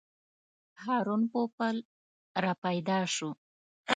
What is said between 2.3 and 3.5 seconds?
راپیدا شو.